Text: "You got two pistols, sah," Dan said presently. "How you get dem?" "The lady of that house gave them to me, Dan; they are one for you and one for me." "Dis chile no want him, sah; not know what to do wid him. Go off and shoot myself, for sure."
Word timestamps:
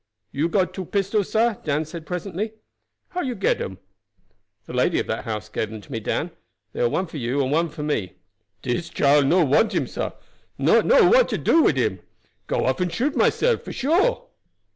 "You 0.31 0.49
got 0.49 0.73
two 0.73 0.85
pistols, 0.85 1.29
sah," 1.29 1.53
Dan 1.63 1.85
said 1.85 2.07
presently. 2.07 2.53
"How 3.09 3.21
you 3.21 3.35
get 3.35 3.59
dem?" 3.59 3.77
"The 4.65 4.73
lady 4.73 4.99
of 4.99 5.05
that 5.05 5.25
house 5.25 5.47
gave 5.47 5.69
them 5.69 5.79
to 5.79 5.91
me, 5.91 5.99
Dan; 5.99 6.31
they 6.73 6.79
are 6.81 6.89
one 6.89 7.05
for 7.05 7.17
you 7.17 7.39
and 7.39 7.51
one 7.51 7.69
for 7.69 7.83
me." 7.83 8.13
"Dis 8.63 8.89
chile 8.89 9.23
no 9.23 9.45
want 9.45 9.75
him, 9.75 9.85
sah; 9.85 10.13
not 10.57 10.87
know 10.87 11.07
what 11.07 11.29
to 11.29 11.37
do 11.37 11.61
wid 11.61 11.77
him. 11.77 11.99
Go 12.47 12.65
off 12.65 12.81
and 12.81 12.91
shoot 12.91 13.15
myself, 13.15 13.61
for 13.61 13.73
sure." 13.73 14.25